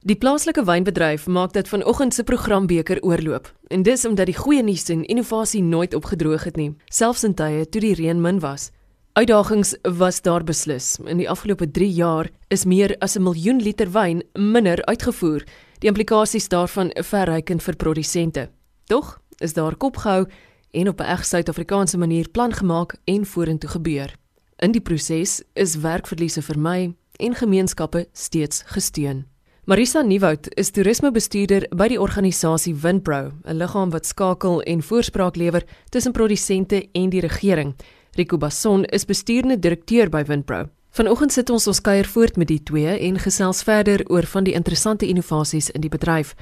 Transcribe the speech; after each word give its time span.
Die 0.00 0.16
plaaslike 0.16 0.62
wynbedryf 0.64 1.26
maak 1.28 1.52
dit 1.52 1.68
vanoggend 1.68 2.14
se 2.14 2.22
programbeker 2.24 3.02
oorloop. 3.04 3.50
En 3.68 3.82
dis 3.82 4.04
omdat 4.08 4.30
die 4.30 4.36
goeie 4.36 4.62
nuus 4.62 4.88
en 4.88 5.04
innovasie 5.04 5.60
nooit 5.62 5.94
opgedroog 5.94 6.44
het 6.44 6.56
nie, 6.56 6.70
selfs 6.88 7.24
in 7.28 7.34
tye 7.36 7.66
toe 7.68 7.82
die 7.84 7.92
reën 7.98 8.20
min 8.20 8.38
was. 8.40 8.70
Uitdagings 9.12 9.74
was 9.98 10.22
daar 10.24 10.44
beslis. 10.44 10.94
In 11.04 11.20
die 11.20 11.28
afgelope 11.28 11.68
3 11.70 11.90
jaar 11.92 12.30
is 12.48 12.64
meer 12.64 12.96
as 12.98 13.16
'n 13.18 13.22
miljoen 13.22 13.60
liter 13.60 13.92
wyn 13.92 14.22
minder 14.32 14.84
uitgevoer. 14.84 15.44
Die 15.78 15.88
implikasies 15.88 16.48
daarvan 16.48 16.90
verrykend 16.94 17.62
vir 17.62 17.76
produsente. 17.76 18.48
Tog 18.86 19.20
is 19.38 19.52
daar 19.52 19.76
kopgehou 19.76 20.26
en 20.70 20.88
op 20.88 21.00
'n 21.00 21.04
reg 21.04 21.24
Suid-Afrikaanse 21.24 21.98
manier 21.98 22.28
plan 22.28 22.52
gemaak 22.52 22.94
en 23.04 23.26
vorentoe 23.26 23.70
gebeur. 23.70 24.14
In 24.56 24.72
die 24.72 24.80
proses 24.80 25.42
is 25.52 25.76
werkverliese 25.76 26.42
vermy 26.42 26.94
en 27.16 27.34
gemeenskappe 27.34 28.08
steeds 28.12 28.62
gesteun. 28.66 29.26
Marisa 29.70 30.00
Nieuwoud 30.02 30.48
is 30.58 30.72
toerismebestuurder 30.74 31.68
by 31.78 31.86
die 31.92 31.98
organisasie 32.02 32.72
Winpro, 32.74 33.30
'n 33.46 33.54
liggaam 33.54 33.90
wat 33.94 34.06
skakel 34.06 34.62
en 34.62 34.82
voorspraak 34.82 35.36
lewer 35.36 35.62
tussen 35.90 36.12
produsente 36.12 36.88
en 36.92 37.10
die 37.10 37.20
regering. 37.20 37.76
Rico 38.16 38.36
Basson 38.36 38.84
is 38.84 39.04
bestuurende 39.04 39.58
direkteur 39.58 40.08
by 40.08 40.24
Winpro. 40.24 40.68
Vanoggend 40.90 41.32
sit 41.32 41.50
ons 41.50 41.66
ons 41.66 41.80
kuier 41.80 42.04
voort 42.04 42.36
met 42.36 42.48
die 42.48 42.62
twee 42.62 42.98
en 42.98 43.18
gesels 43.18 43.62
verder 43.62 44.02
oor 44.08 44.26
van 44.26 44.44
die 44.44 44.54
interessante 44.54 45.06
innovasies 45.06 45.70
in 45.70 45.80
die 45.80 45.88
bedryf. 45.88 46.34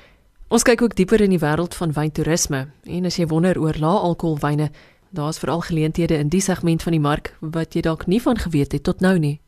Ons 0.49 0.63
kyk 0.63 0.83
ook 0.83 0.97
dieper 0.97 1.21
in 1.21 1.31
die 1.31 1.39
wêreld 1.39 1.75
van 1.75 1.93
wyntoerisme 1.93 2.69
en 2.85 3.05
as 3.05 3.17
jy 3.17 3.27
wonder 3.27 3.61
oor 3.61 3.75
lae-alkoholwyne, 3.79 4.71
daar's 5.11 5.39
veral 5.39 5.61
geleenthede 5.61 6.17
in 6.17 6.29
die 6.29 6.41
segment 6.41 6.83
van 6.83 6.93
die 6.93 7.01
mark 7.01 7.37
wat 7.41 7.75
jy 7.75 7.81
dalk 7.83 8.07
nie 8.07 8.23
van 8.23 8.39
geweet 8.39 8.73
het 8.73 8.83
tot 8.83 9.01
nou 9.01 9.19
nie. 9.19 9.41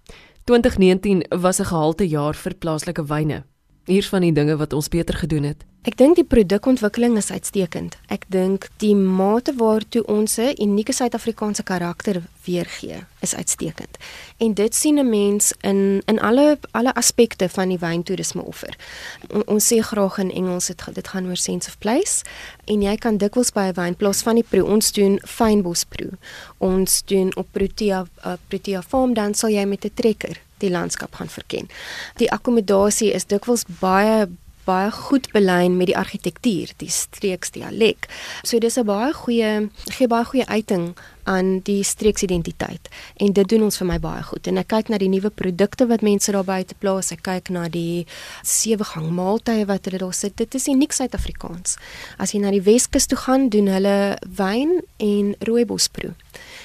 2019 0.45 1.25
was 1.41 1.61
'n 1.61 1.65
gehalte 1.65 2.09
jaar 2.09 2.35
vir 2.35 2.55
plaaslike 2.55 3.07
wyne. 3.07 3.45
Hier's 3.85 4.09
van 4.09 4.21
die 4.21 4.33
dinge 4.33 4.57
wat 4.57 4.73
ons 4.73 4.89
beter 4.89 5.15
gedoen 5.15 5.43
het. 5.43 5.65
Ek 5.89 5.95
dink 5.97 6.19
die 6.19 6.27
produkontwikkeling 6.29 7.15
is 7.17 7.31
uitstekend. 7.33 7.95
Ek 8.13 8.27
dink 8.29 8.67
die 8.83 8.93
mate 8.93 9.55
waartoe 9.57 10.03
ons 10.13 10.37
'n 10.37 10.53
unieke 10.61 10.93
Suid-Afrikaanse 10.93 11.63
karakter 11.63 12.21
weergee 12.45 13.01
is 13.21 13.35
uitstekend. 13.35 13.97
En 14.37 14.53
dit 14.55 14.75
sien 14.75 14.99
'n 14.99 15.09
mens 15.09 15.55
in 15.61 16.03
in 16.05 16.21
alle 16.21 16.59
alle 16.73 16.95
aspekte 16.95 17.49
van 17.49 17.69
die 17.69 17.79
wyntoerisme 17.79 18.43
offer. 18.43 18.77
On, 19.33 19.43
ons 19.47 19.73
sê 19.73 19.81
graag 19.81 20.19
in 20.19 20.31
Engels 20.31 20.67
dit 20.67 20.83
dit 20.95 21.09
gaan 21.09 21.27
oor 21.27 21.37
sense 21.37 21.69
of 21.69 21.79
place 21.79 22.25
en 22.67 22.83
jy 22.83 22.97
kan 22.97 23.17
dikwels 23.17 23.53
by 23.53 23.73
'n 23.73 23.75
wynplaas 23.75 24.23
van 24.23 24.35
die 24.35 24.47
proe 24.49 24.65
ons 24.65 24.93
doen 24.93 25.19
fynbos 25.25 25.85
proe. 25.85 26.13
Ons 26.59 27.03
doen 27.05 27.37
op 27.37 27.47
Protea 27.53 28.07
uh, 28.27 28.33
Protea 28.49 28.83
farm 28.83 29.15
dan 29.15 29.35
sal 29.35 29.51
jy 29.51 29.65
met 29.65 29.85
'n 29.85 29.91
trekker 29.95 30.41
die 30.61 30.71
landskap 30.71 31.15
gaan 31.15 31.29
verken. 31.29 31.69
Die 32.17 32.31
akkommodasie 32.33 33.13
is 33.13 33.27
dikwels 33.27 33.65
baie 33.81 34.29
baie 34.69 34.91
goed 34.93 35.31
belyn 35.33 35.77
met 35.77 35.89
die 35.91 35.97
argitektuur, 35.97 36.75
die 36.77 36.91
streeksdialek. 36.93 38.07
So 38.43 38.59
dis 38.59 38.77
'n 38.79 38.85
baie 38.85 39.13
goeie 39.13 39.71
gee 39.97 40.07
baie 40.07 40.25
goeie 40.25 40.47
uiting 40.47 40.95
aan 41.25 41.61
die 41.65 41.83
streeksidentiteit 41.85 42.89
en 43.17 43.33
dit 43.33 43.49
doen 43.49 43.63
ons 43.63 43.79
vir 43.81 43.87
my 43.87 43.99
baie 43.99 44.23
goed. 44.23 44.47
En 44.47 44.61
ek 44.61 44.71
kyk 44.73 44.93
na 44.93 44.99
die 44.99 45.11
nuwe 45.13 45.31
produkte 45.31 45.87
wat 45.91 46.05
mense 46.07 46.33
daar 46.33 46.47
buite 46.47 46.75
plaas. 46.79 47.13
Ek 47.13 47.23
kyk 47.27 47.51
na 47.51 47.69
die 47.69 48.07
sewe 48.47 48.85
gang 48.85 49.11
maaltye 49.15 49.67
wat 49.67 49.89
hulle 49.89 50.03
daar 50.03 50.17
sit. 50.17 50.37
Dit 50.37 50.55
is 50.55 50.69
uniek 50.69 50.93
Suid-Afrikaans. 50.97 51.77
As 52.19 52.35
jy 52.35 52.41
na 52.41 52.53
die 52.55 52.65
Weskus 52.65 53.07
toe 53.11 53.19
gaan, 53.19 53.49
doen 53.53 53.69
hulle 53.71 54.17
wyn 54.39 54.81
en 54.99 55.35
rooibosproe. 55.47 56.15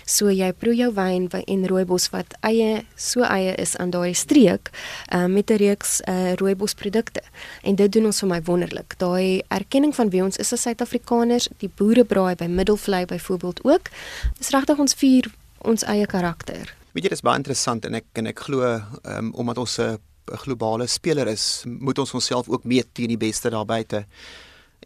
So 0.06 0.30
jy 0.30 0.52
proe 0.53 0.75
jou 0.78 0.92
wyn 0.94 1.25
en 1.34 1.66
rooibos 1.66 2.12
wat 2.14 2.36
eie 2.45 2.84
so 2.95 3.25
eie 3.25 3.56
is 3.62 3.73
aan 3.81 3.90
daai 3.90 4.14
streek 4.14 4.69
uh, 5.09 5.25
met 5.25 5.50
'n 5.50 5.58
reeks 5.58 6.02
uh, 6.08 6.34
rooibosprodukte. 6.38 7.22
En 7.64 7.75
dit 7.75 7.92
doen 7.92 8.06
ons 8.06 8.19
vir 8.19 8.30
my 8.30 8.42
wonderlik. 8.44 8.97
Daai 8.97 9.42
erkenning 9.50 9.95
van 9.95 10.09
wie 10.09 10.23
ons 10.23 10.38
is 10.38 10.53
as 10.53 10.62
Suid-Afrikaners, 10.62 11.50
die 11.58 11.69
boerebraai 11.75 12.36
by 12.36 12.45
Middelvlei 12.45 13.06
byvoorbeeld 13.06 13.64
ook. 13.64 13.90
Dis 14.38 14.50
regtig 14.56 14.80
ons 14.80 14.98
vier 15.02 15.30
ons 15.66 15.85
eie 15.91 16.07
karakter. 16.09 16.72
Weet 16.96 17.07
jy 17.07 17.16
dis 17.16 17.25
baie 17.25 17.40
interessant 17.41 17.85
en 17.88 17.97
ek 18.00 18.22
en 18.22 18.29
ek 18.31 18.44
glo 18.47 18.68
um, 18.72 19.31
omdat 19.35 19.57
ons 19.63 19.79
'n 19.79 19.97
globale 20.41 20.88
speler 20.88 21.28
is, 21.28 21.63
moet 21.66 22.00
ons 22.00 22.13
onsself 22.13 22.50
ook 22.50 22.63
meet 22.63 22.88
teen 22.94 23.12
die 23.13 23.18
beste 23.18 23.50
daar 23.50 23.66
buite. 23.66 24.06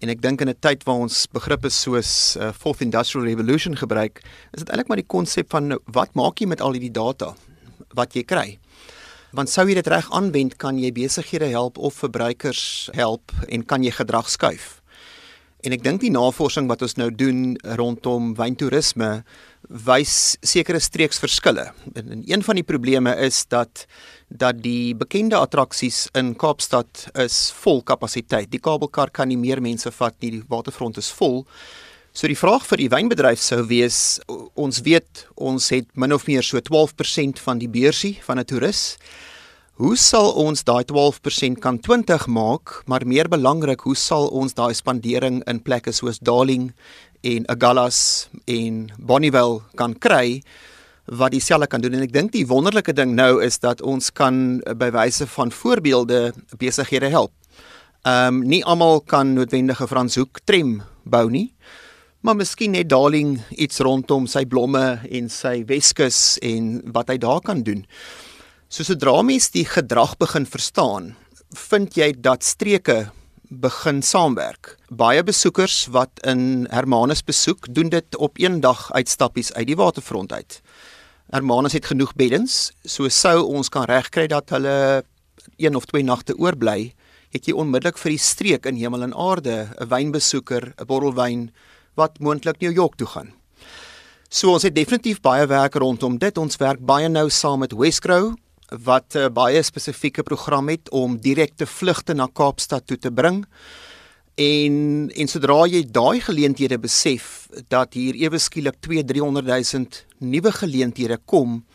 En 0.01 0.09
ek 0.09 0.21
dink 0.21 0.41
in 0.41 0.49
'n 0.49 0.59
tyd 0.59 0.83
waar 0.83 1.03
ons 1.05 1.27
begrippe 1.27 1.69
soos 1.69 2.37
uh, 2.37 2.51
fourth 2.51 2.81
industrial 2.81 3.25
revolution 3.25 3.75
gebruik, 3.75 4.23
is 4.53 4.63
dit 4.63 4.69
eintlik 4.69 4.87
maar 4.87 5.01
die 5.01 5.13
konsep 5.15 5.49
van 5.51 5.77
wat 5.85 6.15
maak 6.15 6.39
jy 6.39 6.47
met 6.47 6.61
al 6.61 6.73
hierdie 6.73 6.91
data 6.91 7.35
wat 7.93 8.13
jy 8.15 8.23
kry? 8.23 8.59
Want 9.31 9.49
sou 9.49 9.67
jy 9.67 9.75
dit 9.75 9.87
reg 9.87 10.09
aanwend, 10.11 10.57
kan 10.57 10.79
jy 10.79 10.91
besighede 10.91 11.51
help 11.51 11.77
of 11.77 11.93
verbruikers 11.93 12.89
help 12.93 13.31
en 13.47 13.65
kan 13.65 13.83
jy 13.83 13.91
gedrag 13.91 14.29
skuif. 14.29 14.78
En 15.59 15.75
ek 15.75 15.81
dink 15.83 15.99
die 15.99 16.11
navorsing 16.13 16.69
wat 16.69 16.85
ons 16.85 16.95
nou 16.95 17.09
doen 17.11 17.57
rondom 17.79 18.31
wyntoerisme 18.37 19.09
wys 19.67 20.37
sekere 20.39 20.79
streeksverskille. 20.79 21.65
En 21.99 22.23
een 22.23 22.45
van 22.45 22.55
die 22.55 22.63
probleme 22.63 23.11
is 23.19 23.41
dat 23.51 23.83
dat 24.29 24.61
die 24.63 24.95
bekende 24.95 25.35
attraksies 25.35 26.05
in 26.15 26.31
Kaapstad 26.39 27.09
is 27.19 27.49
vol 27.59 27.83
kapasiteit. 27.83 28.47
Die 28.53 28.61
kabelkar 28.63 29.11
kan 29.11 29.27
nie 29.27 29.39
meer 29.41 29.59
mense 29.59 29.91
vat 29.91 30.15
nie, 30.21 30.37
die 30.37 30.43
waterfront 30.47 31.01
is 31.01 31.11
vol. 31.11 31.43
So 32.15 32.31
die 32.31 32.39
vraag 32.39 32.63
vir 32.69 32.85
die 32.85 32.89
wynbedryf 32.93 33.41
sou 33.43 33.59
wees 33.67 34.19
ons 34.55 34.79
weet 34.87 35.25
ons 35.35 35.69
het 35.75 35.89
min 35.99 36.15
of 36.15 36.25
meer 36.29 36.45
so 36.45 36.61
12% 36.63 37.43
van 37.43 37.59
die 37.59 37.69
beursie 37.69 38.15
van 38.23 38.39
'n 38.39 38.45
toerist. 38.45 38.95
Hoe 39.79 39.95
sal 39.95 40.33
ons 40.35 40.59
daai 40.67 40.83
12% 40.83 41.61
kan 41.63 41.77
20 41.79 42.25
maak, 42.35 42.81
maar 42.91 43.05
meer 43.07 43.29
belangrik, 43.31 43.85
hoe 43.87 43.95
sal 43.95 44.25
ons 44.35 44.51
daai 44.51 44.73
spandering 44.75 45.37
in 45.47 45.61
plekke 45.63 45.93
soos 45.95 46.19
Darling 46.19 46.73
en 47.23 47.47
Agallas 47.47 48.27
en 48.43 48.89
Bonnievale 48.99 49.61
kan 49.79 49.95
kry 49.95 50.41
wat 51.07 51.31
dieselfde 51.31 51.71
kan 51.71 51.79
doen 51.79 51.95
en 51.95 52.03
ek 52.03 52.11
dink 52.11 52.35
die 52.35 52.43
wonderlike 52.51 52.91
ding 52.91 53.15
nou 53.15 53.39
is 53.39 53.55
dat 53.63 53.79
ons 53.79 54.11
kan 54.11 54.59
by 54.59 54.91
wyse 54.91 55.23
van 55.37 55.47
voorbeelde 55.47 56.33
besighede 56.59 57.07
help. 57.15 57.31
Ehm 58.03 58.43
um, 58.43 58.45
nie 58.51 58.65
almal 58.67 58.99
kan 58.99 59.31
noodwendige 59.31 59.87
Franshoek 59.87 60.43
tram 60.43 60.81
bou 61.07 61.29
nie. 61.31 61.53
Maar 62.19 62.35
miskien 62.35 62.75
net 62.75 62.91
Darling 62.91 63.37
iets 63.55 63.79
rondom 63.79 64.27
sy 64.27 64.43
blomme 64.43 64.99
en 65.07 65.31
sy 65.31 65.61
Weskus 65.71 66.35
en 66.43 66.81
wat 66.91 67.15
hy 67.15 67.23
daar 67.23 67.39
kan 67.39 67.63
doen. 67.63 67.87
So 68.69 68.85
sodra 68.85 69.15
mens 69.25 69.47
die 69.49 69.63
gedrag 69.65 70.11
begin 70.21 70.43
verstaan, 70.45 71.15
vind 71.57 71.95
jy 71.97 72.11
dat 72.13 72.45
streke 72.45 73.07
begin 73.49 74.03
saamwerk. 74.05 74.75
Baie 74.93 75.23
besoekers 75.25 75.87
wat 75.89 76.19
in 76.21 76.67
Hermanus 76.69 77.23
besoek, 77.25 77.65
doen 77.73 77.89
dit 77.89 78.17
op 78.21 78.37
een 78.37 78.59
dag 78.61 78.83
uitstappies 78.93 79.49
uit 79.55 79.71
die 79.71 79.77
waterfront 79.79 80.35
uit. 80.37 80.59
Hermanus 81.33 81.73
het 81.73 81.87
genoeg 81.89 82.13
beddens, 82.13 82.69
so 82.85 83.09
sou 83.09 83.39
ons 83.41 83.73
kan 83.73 83.87
regkry 83.89 84.27
dat 84.29 84.53
hulle 84.53 85.01
een 85.57 85.73
of 85.73 85.87
twee 85.89 86.05
nagte 86.05 86.35
oorbly, 86.37 86.93
het 87.33 87.49
jy 87.49 87.55
onmiddellik 87.57 87.97
vir 87.97 88.13
die 88.13 88.21
streek 88.21 88.69
in 88.69 88.77
hemel 88.77 89.07
en 89.07 89.15
aarde 89.17 89.73
'n 89.81 89.89
wynbesoeker, 89.89 90.75
'n 90.77 90.85
bottel 90.85 91.15
wyn 91.17 91.49
wat 91.97 92.19
moontlik 92.19 92.61
New 92.61 92.71
York 92.71 93.01
toe 93.01 93.07
gaan. 93.07 93.33
So 94.29 94.53
ons 94.53 94.63
het 94.63 94.75
definitief 94.75 95.21
baie 95.21 95.47
werk 95.47 95.73
rondom 95.73 96.19
dit. 96.19 96.37
Ons 96.37 96.57
werk 96.57 96.85
baie 96.85 97.09
nou 97.09 97.29
saam 97.29 97.59
met 97.59 97.73
Wesgrow 97.73 98.35
wat 98.69 99.15
'n 99.15 99.17
uh, 99.17 99.29
baie 99.29 99.63
spesifieke 99.63 100.23
program 100.23 100.69
het 100.69 100.89
om 100.89 101.17
direkte 101.17 101.65
vlugte 101.65 102.13
na 102.13 102.27
Kaapstad 102.33 102.87
toe 102.87 102.97
te 102.97 103.11
bring. 103.11 103.45
En 104.35 105.09
en 105.15 105.27
sodra 105.27 105.65
jy 105.67 105.83
daai 105.91 106.21
geleenthede 106.21 106.79
besef 106.79 107.49
dat 107.67 107.93
hier 107.93 108.15
ewe 108.15 108.37
skielik 108.37 108.75
2-300 108.79 109.45
000 109.45 109.85
nuwe 110.19 110.51
geleenthede 110.51 111.17
kom, 111.25 111.65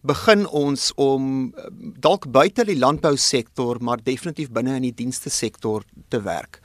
begin 0.00 0.46
ons 0.46 0.92
om 0.94 1.52
uh, 1.56 1.64
dalk 2.00 2.30
buite 2.30 2.64
die 2.64 2.78
landbousektor, 2.78 3.80
maar 3.80 3.98
definitief 4.02 4.50
binne 4.50 4.76
in 4.76 4.82
die 4.82 4.94
dienste 4.94 5.30
sektor 5.30 5.82
te 6.08 6.22
werk. 6.22 6.60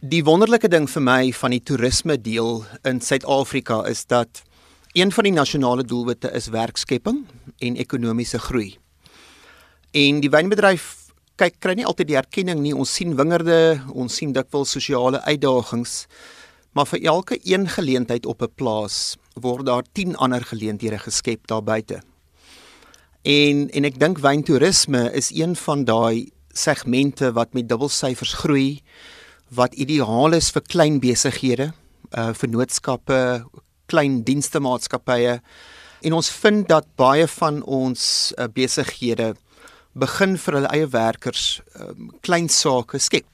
Die 0.00 0.24
wonderlike 0.24 0.68
ding 0.68 0.88
vir 0.90 1.02
my 1.02 1.32
van 1.32 1.50
die 1.50 1.62
toerisme 1.62 2.18
deel 2.20 2.64
in 2.84 3.00
Suid-Afrika 3.00 3.84
is 3.86 4.04
dat 4.06 4.42
Een 4.98 5.12
van 5.12 5.28
die 5.28 5.32
nasionale 5.32 5.84
doelwitte 5.84 6.30
is 6.34 6.48
werkskepping 6.50 7.20
en 7.58 7.76
ekonomiese 7.76 8.38
groei. 8.38 8.78
En 9.94 10.18
die 10.24 10.30
wynbedryf 10.32 10.86
kyk 11.38 11.60
kry 11.62 11.76
nie 11.78 11.84
altyd 11.86 12.08
die 12.08 12.16
erkenning 12.18 12.64
nie. 12.64 12.72
Ons 12.74 12.96
sien 12.98 13.14
wingerde, 13.14 13.78
ons 13.94 14.16
sien 14.18 14.32
dikwels 14.34 14.72
sosiale 14.74 15.20
uitdagings, 15.28 15.92
maar 16.74 16.88
vir 16.90 17.04
elke 17.12 17.38
een 17.44 17.68
geleentheid 17.76 18.26
op 18.26 18.42
'n 18.42 18.50
plaas 18.56 19.16
word 19.34 19.66
daar 19.66 19.84
10 19.92 20.16
ander 20.16 20.42
geleenthede 20.44 20.98
geskep 20.98 21.46
daar 21.46 21.62
buite. 21.62 22.02
En 23.22 23.70
en 23.70 23.84
ek 23.84 24.00
dink 24.00 24.18
wyntoerisme 24.18 25.12
is 25.12 25.30
een 25.30 25.56
van 25.56 25.84
daai 25.84 26.30
segmente 26.52 27.32
wat 27.32 27.54
met 27.54 27.68
dubbelsyfers 27.68 28.32
groei 28.32 28.82
wat 29.48 29.74
ideaal 29.74 30.32
is 30.32 30.50
vir 30.50 30.62
klein 30.62 30.98
besighede, 30.98 31.72
uh 32.18 32.32
vennootskappe, 32.34 33.44
klein 33.88 34.22
dienstemaatskappye 34.26 35.38
en 36.06 36.12
ons 36.14 36.30
vind 36.42 36.68
dat 36.68 36.86
baie 36.96 37.26
van 37.38 37.62
ons 37.62 38.04
uh, 38.36 38.46
besighede 38.46 39.34
begin 39.98 40.36
vir 40.38 40.58
hulle 40.58 40.70
eie 40.76 40.86
werkers 40.92 41.60
um, 41.80 42.12
klein 42.22 42.48
sake 42.52 43.00
skep 43.02 43.26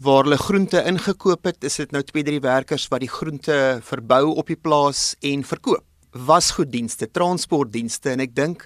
waar 0.00 0.24
hulle 0.24 0.38
groente 0.40 0.80
ingekoop 0.88 1.44
het, 1.44 1.64
is 1.64 1.76
dit 1.76 1.90
nou 1.92 2.00
2-3 2.00 2.40
werkers 2.40 2.86
wat 2.88 3.02
die 3.04 3.10
groente 3.12 3.56
verbou 3.84 4.30
op 4.40 4.48
die 4.48 4.56
plaas 4.56 5.10
en 5.20 5.42
verkoop. 5.44 5.84
Wasgoeddienste, 6.16 7.10
transportdienste 7.12 8.14
en 8.14 8.24
ek 8.24 8.32
dink 8.34 8.64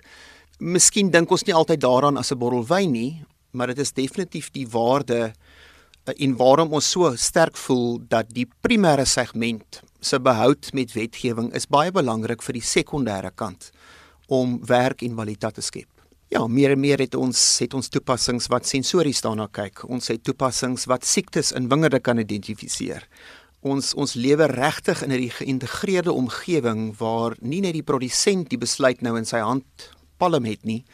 miskien 0.63 1.11
dink 1.11 1.33
ons 1.35 1.43
nie 1.45 1.57
altyd 1.57 1.83
daaraan 1.83 2.21
as 2.23 2.31
'n 2.31 2.39
bottel 2.39 2.63
wyn 2.65 2.93
nie, 2.93 3.25
maar 3.51 3.67
dit 3.67 3.79
is 3.79 3.93
definitief 3.93 4.51
die 4.55 4.67
waarde 4.67 5.19
eh, 5.19 5.33
en 6.13 6.37
waarom 6.37 6.73
ons 6.77 6.91
so 6.91 7.15
sterk 7.17 7.57
voel 7.57 7.99
dat 8.09 8.29
die 8.35 8.47
primêre 8.67 9.07
segment 9.09 9.81
se 10.01 10.21
behoud 10.21 10.73
met 10.77 10.93
wetgewing 10.93 11.53
is 11.57 11.67
baie 11.67 11.93
belangrik 11.93 12.43
vir 12.45 12.59
die 12.59 12.65
sekondêre 12.65 13.31
kant 13.35 13.71
om 14.29 14.59
werk 14.67 15.03
en 15.03 15.17
kwaliteit 15.17 15.55
te 15.55 15.65
skep. 15.65 15.89
Ja, 16.33 16.47
meer 16.49 16.73
en 16.75 16.81
meer 16.81 16.99
het 16.99 17.15
ons 17.15 17.39
het 17.63 17.75
ons 17.77 17.89
toepassings 17.93 18.49
wat 18.51 18.67
sensories 18.67 19.21
daarna 19.23 19.47
kyk. 19.53 19.85
Ons 19.89 20.09
het 20.11 20.25
toepassings 20.25 20.89
wat 20.91 21.05
siektes 21.07 21.53
in 21.55 21.69
wingerde 21.71 22.01
kan 22.01 22.19
identifiseer. 22.19 23.05
Ons 23.65 23.93
ons 23.95 24.17
lewe 24.19 24.49
regtig 24.51 25.03
in 25.03 25.13
'n 25.13 25.31
geïntegreerde 25.31 26.13
omgewing 26.13 26.97
waar 26.99 27.37
nie 27.41 27.61
net 27.61 27.73
die 27.73 27.83
produsent 27.83 28.49
die 28.51 28.59
besluit 28.59 29.01
nou 29.03 29.17
in 29.17 29.25
sy 29.25 29.39
hand 29.39 29.65
palm 30.19 30.45
het 30.45 30.65
nie, 30.65 30.85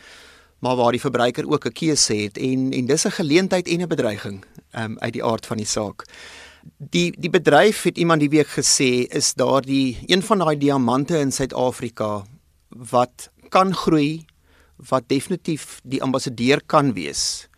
maar 0.61 0.77
waar 0.77 0.93
die 0.93 1.01
verbruiker 1.01 1.49
ook 1.49 1.67
'n 1.67 1.73
keuse 1.73 2.15
het 2.15 2.39
en 2.39 2.73
en 2.73 2.87
dis 2.87 3.05
'n 3.07 3.19
geleentheid 3.21 3.69
en 3.69 3.81
'n 3.81 3.89
bedreiging 3.89 4.45
um, 4.79 4.99
uit 4.99 5.13
die 5.13 5.25
aard 5.25 5.47
van 5.47 5.57
die 5.57 5.67
saak. 5.67 6.05
Die 6.77 7.13
die 7.19 7.31
bedryf 7.31 7.83
het 7.83 7.99
iemand 7.99 8.21
die 8.21 8.29
week 8.29 8.49
gesê 8.49 9.09
is 9.09 9.35
daardie 9.35 9.99
een 10.07 10.23
van 10.23 10.39
daai 10.39 10.59
diamante 10.59 11.19
in 11.19 11.33
Suid-Afrika 11.33 12.25
wat 12.69 13.31
kan 13.49 13.75
groei 13.75 14.25
wat 14.89 15.09
definitief 15.09 15.81
die 15.85 16.03
ambassadeur 16.03 16.61
kan 16.67 16.93
wees. 16.93 17.49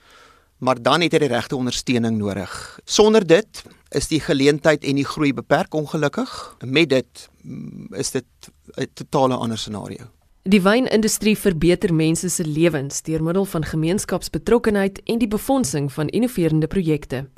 Maar 0.59 0.83
dan 0.83 1.01
het 1.01 1.13
hy 1.13 1.19
die 1.19 1.29
regte 1.29 1.57
ondersteuning 1.57 2.19
nodig. 2.19 2.81
Sonder 2.85 3.27
dit 3.27 3.63
is 3.91 4.09
die 4.09 4.21
geleentheid 4.21 4.85
en 4.85 4.95
die 4.95 5.07
groei 5.07 5.35
beperk 5.35 5.75
ongelukkig. 5.75 6.57
Met 6.65 6.89
dit 6.89 7.29
mm, 7.43 7.95
is 7.95 8.11
dit 8.11 8.25
'n 8.77 8.87
totale 8.95 9.35
ander 9.35 9.59
scenario. 9.59 10.11
Die 10.43 10.59
wynindustrie 10.59 11.37
verbeter 11.39 11.93
mense 11.95 12.27
se 12.27 12.43
lewens 12.43 13.05
deur 13.07 13.23
middel 13.23 13.45
van 13.47 13.63
gemeenskapsbetrokkenheid 13.63 14.97
en 15.07 15.21
die 15.21 15.29
befondsing 15.31 15.87
van 15.95 16.09
innoverende 16.11 16.67
projekte. 16.67 17.29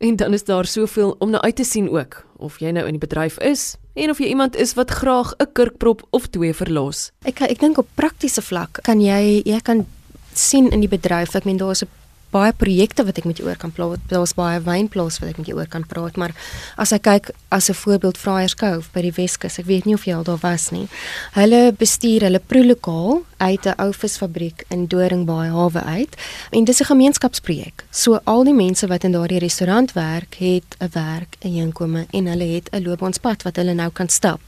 En 0.00 0.16
dan 0.16 0.32
is 0.32 0.44
daar 0.44 0.64
soveel 0.64 1.16
om 1.18 1.30
na 1.30 1.42
uit 1.42 1.56
te 1.56 1.64
sien 1.64 1.90
ook, 1.90 2.24
of 2.36 2.56
jy 2.60 2.72
nou 2.72 2.86
in 2.86 2.96
die 2.96 3.02
bedryf 3.02 3.36
is 3.44 3.76
en 3.92 4.10
of 4.10 4.18
jy 4.20 4.30
iemand 4.32 4.56
is 4.56 4.72
wat 4.74 4.90
graag 4.90 5.34
'n 5.36 5.52
kurkprop 5.52 6.06
of 6.10 6.26
twee 6.26 6.54
verlos. 6.54 7.10
Ek 7.24 7.40
ek 7.40 7.60
dink 7.60 7.78
op 7.78 7.88
praktiese 7.94 8.42
vlak 8.42 8.78
kan 8.82 9.00
jy 9.00 9.42
jy 9.44 9.60
kan 9.60 9.86
sien 10.32 10.70
in 10.70 10.80
die 10.80 10.88
bedryf, 10.88 11.34
ek 11.34 11.44
meen 11.44 11.56
daar's 11.56 11.82
'n 11.82 11.88
baie 12.36 12.52
projekte 12.56 13.06
wat 13.08 13.18
ek 13.20 13.28
met 13.28 13.40
jou 13.40 13.48
oor 13.48 13.60
kan 13.60 13.72
praat. 13.74 14.02
Daar's 14.12 14.34
baie 14.36 14.60
wynplaas 14.60 15.20
wat 15.22 15.32
ek 15.32 15.40
met 15.42 15.50
jou 15.50 15.58
oor 15.58 15.70
kan 15.72 15.86
praat, 15.88 16.18
maar 16.20 16.34
as 16.76 16.92
ek 16.96 17.06
kyk 17.08 17.30
as 17.50 17.70
'n 17.70 17.74
voorbeeld 17.74 18.18
Vryerscove 18.18 18.92
by 18.92 19.02
die 19.02 19.16
Weskus, 19.16 19.58
ek 19.58 19.66
weet 19.66 19.86
nie 19.86 19.94
of 19.94 20.04
jy 20.04 20.14
al 20.14 20.24
daar 20.24 20.42
was 20.42 20.70
nie. 20.70 20.88
Hulle 21.32 21.72
bestuur 21.72 22.20
hulle 22.22 22.40
proelokaal 22.40 23.24
uit 23.38 23.66
'n 23.66 23.74
ou 23.78 23.92
visfabriek 23.92 24.64
in 24.70 24.86
Doringbaai 24.86 25.50
hawe 25.50 25.82
uit 25.82 26.16
en 26.50 26.64
dis 26.64 26.80
'n 26.80 26.84
gemeenskapsprojek. 26.84 27.84
So 27.90 28.20
al 28.24 28.44
die 28.44 28.54
mense 28.54 28.86
wat 28.86 29.04
in 29.04 29.12
daardie 29.12 29.38
restaurant 29.38 29.92
werk, 29.92 30.34
het 30.38 30.76
'n 30.80 30.88
werk, 30.92 31.36
'n 31.40 31.54
inkomste 31.54 32.06
en 32.10 32.26
hulle 32.26 32.54
het 32.54 32.68
'n 32.72 32.82
loopbaanpad 32.82 33.42
wat 33.42 33.56
hulle 33.56 33.74
nou 33.74 33.90
kan 33.90 34.08
stap 34.08 34.40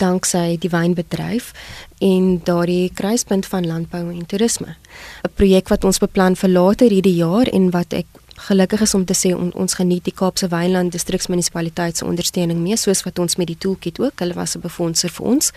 danksy 0.00 0.56
die 0.60 0.70
wynbedryf 0.72 1.52
en 2.00 2.40
daardie 2.44 2.90
kruispunt 2.94 3.46
van 3.46 3.66
landbou 3.66 4.08
en 4.08 4.26
toerisme. 4.26 4.76
'n 5.22 5.30
Projek 5.34 5.68
wat 5.68 5.84
ons 5.84 5.98
beplan 5.98 6.36
vir 6.36 6.50
later 6.50 6.90
hierdie 6.90 7.16
jaar 7.16 7.46
en 7.46 7.70
wat 7.70 7.92
ek 7.92 8.06
gelukkig 8.40 8.80
is 8.80 8.94
om 8.94 9.04
te 9.04 9.14
sê 9.14 9.32
on, 9.36 9.52
ons 9.52 9.74
geniet 9.74 10.04
die 10.04 10.14
Kaapse 10.16 10.48
Wynland 10.48 10.92
Distriksmunisipaliteit 10.92 11.96
se 11.96 12.06
ondersteuning 12.08 12.60
mee 12.62 12.76
soos 12.80 13.02
wat 13.04 13.18
ons 13.18 13.36
met 13.36 13.50
die 13.50 13.58
toolkit 13.58 14.00
ook, 14.00 14.22
hulle 14.22 14.34
was 14.34 14.56
'n 14.56 14.60
befondser 14.60 15.10
vir 15.10 15.26
ons, 15.26 15.52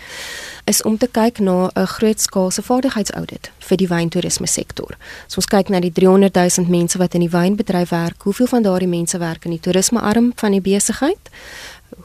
is 0.64 0.82
om 0.82 0.98
te 0.98 1.06
kyk 1.06 1.38
na 1.38 1.70
'n 1.74 1.86
grootskaalse 1.86 2.62
vaardigheidsaudit 2.62 3.50
vir 3.58 3.76
die 3.76 3.88
wyntoerisme 3.88 4.46
sektor. 4.46 4.96
So 5.26 5.36
ons 5.36 5.46
kyk 5.46 5.68
na 5.68 5.80
die 5.80 5.92
300 5.92 6.34
000 6.34 6.68
mense 6.68 6.98
wat 6.98 7.14
in 7.14 7.20
die 7.20 7.30
wynbedryf 7.30 7.88
werk, 7.88 8.22
hoeveel 8.22 8.46
van 8.46 8.62
daardie 8.62 8.88
mense 8.88 9.18
werk 9.18 9.44
in 9.44 9.50
die 9.50 9.60
toerisme 9.60 10.00
arm 10.00 10.32
van 10.36 10.52
die 10.52 10.60
besigheid? 10.60 11.30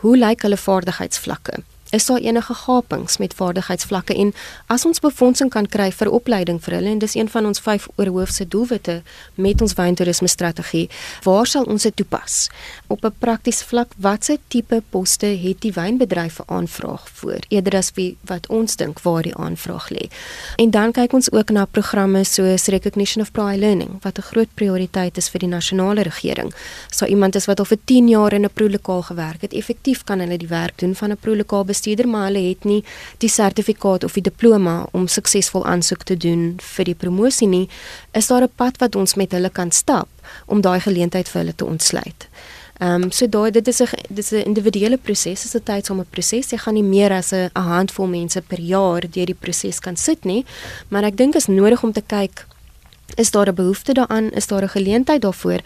Hoe 0.02 0.18
lyk 0.18 0.42
hulle 0.42 0.58
vaardigheidsvlakke? 0.58 1.64
Is 1.92 2.06
daar 2.06 2.20
enige 2.20 2.54
gapings 2.54 3.18
met 3.18 3.34
vaardigheidsvlakke 3.34 4.16
en 4.16 4.34
as 4.68 4.86
ons 4.86 5.00
befondsing 5.00 5.50
kan 5.50 5.66
kry 5.68 5.90
vir 5.92 6.12
opleiding 6.12 6.60
vir 6.64 6.76
hulle 6.78 6.90
en 6.90 7.02
dis 7.02 7.16
een 7.16 7.30
van 7.30 7.46
ons 7.50 7.62
vyf 7.66 7.88
oorhoofse 7.96 8.48
doelwitte 8.48 9.02
met 9.36 9.62
ons 9.62 9.74
wyntoerisme 9.74 10.28
strategie 10.28 10.90
waar 11.24 11.48
sal 11.48 11.64
ons 11.64 11.84
dit 11.84 11.96
toepas? 11.96 12.50
Op 12.88 13.06
'n 13.06 13.14
praktiese 13.20 13.66
vlak 13.66 13.94
watse 13.98 14.38
tipe 14.48 14.84
poste 14.90 15.26
het 15.26 15.62
die 15.62 15.74
wynbedryf 15.74 16.40
aanvraag 16.46 17.10
voor? 17.14 17.40
Eerder 17.48 17.76
as 17.76 17.92
wie 17.96 18.18
wat 18.22 18.48
ons 18.48 18.76
dink 18.76 19.00
waar 19.00 19.24
die 19.24 19.36
aanvraag 19.36 19.90
lê. 19.90 20.10
En 20.56 20.72
dan 20.72 20.92
kyk 20.92 21.14
ons 21.14 21.32
ook 21.32 21.50
na 21.50 21.66
programme 21.66 22.24
soos 22.24 22.66
recognition 22.66 23.22
of 23.22 23.32
prior 23.32 23.58
learning 23.58 24.02
wat 24.02 24.18
'n 24.18 24.22
groot 24.22 24.54
prioriteit 24.54 25.18
is 25.18 25.30
vir 25.30 25.40
die 25.40 25.50
nasionale 25.50 26.02
regering. 26.02 26.54
So 26.92 27.06
iemand 27.06 27.36
is 27.36 27.46
wat 27.46 27.60
al 27.60 27.66
vir 27.66 27.78
10 27.86 28.08
jaar 28.08 28.34
in 28.34 28.44
'n 28.46 28.54
proelokaal 28.54 29.02
gewerk 29.02 29.42
het 29.42 29.54
effektief 29.54 30.04
kan 30.04 30.20
hulle 30.20 30.38
die 30.38 30.48
werk 30.48 30.78
doen 30.78 30.96
van 30.96 31.12
'n 31.12 31.18
proelokaal 31.18 31.66
bestuurder, 31.80 32.08
maar 32.08 32.28
hulle 32.28 32.50
het 32.50 32.68
nie 32.68 32.84
die 33.24 33.32
sertifikaat 33.32 34.04
of 34.04 34.18
die 34.18 34.26
diploma 34.28 34.84
om 34.92 35.08
suksesvol 35.08 35.66
aansoek 35.66 36.04
te 36.04 36.18
doen 36.18 36.58
vir 36.76 36.92
die 36.92 36.96
promosie 36.96 37.48
nie, 37.48 37.68
is 38.14 38.28
daar 38.28 38.44
'n 38.44 38.56
pad 38.56 38.78
wat 38.80 38.96
ons 38.96 39.16
met 39.16 39.32
hulle 39.32 39.50
kan 39.50 39.72
stap 39.72 40.08
om 40.48 40.62
daai 40.62 40.80
geleentheid 40.80 41.30
vir 41.30 41.42
hulle 41.42 41.56
te 41.56 41.66
ontsluit. 41.66 42.28
Ehm 42.80 43.04
um, 43.04 43.12
so 43.12 43.28
daai 43.28 43.52
dit 43.52 43.68
is 43.68 43.82
'n 43.82 43.88
dit 44.10 44.18
is 44.20 44.32
'n 44.32 44.48
individuele 44.48 44.98
proses, 44.98 45.42
dit 45.42 45.54
is 45.54 45.56
'n 45.56 45.64
tydsame 45.64 46.06
proses. 46.10 46.50
Jy 46.52 46.58
gaan 46.58 46.74
nie 46.74 46.84
meer 46.84 47.12
as 47.12 47.32
'n 47.34 47.50
handvol 47.54 48.08
mense 48.08 48.42
per 48.42 48.60
jaar 48.60 49.02
deur 49.10 49.26
die 49.26 49.40
proses 49.40 49.80
kan 49.80 49.96
sit 49.96 50.26
nie, 50.26 50.46
maar 50.90 51.04
ek 51.04 51.18
dink 51.18 51.36
is 51.36 51.48
nodig 51.48 51.84
om 51.84 51.92
te 51.92 52.02
kyk 52.02 52.46
is 53.16 53.32
daar 53.32 53.50
'n 53.50 53.56
behoefte 53.56 53.94
daaraan, 53.94 54.32
is 54.32 54.48
daar 54.48 54.64
'n 54.64 54.70
geleentheid 54.70 55.22
daarvoor? 55.22 55.60